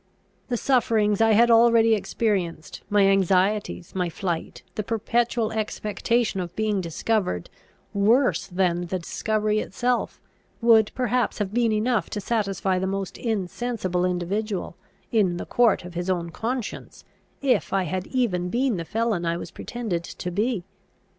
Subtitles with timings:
[0.49, 6.81] The sufferings I had already experienced, my anxieties, my flight, the perpetual expectation of being
[6.81, 7.51] discovered,
[7.93, 10.19] worse than the discovery itself,
[10.59, 14.75] would perhaps have been enough to satisfy the most insensible individual,
[15.11, 17.05] in the court of his own conscience,
[17.43, 20.63] if I had even been the felon I was pretended to be.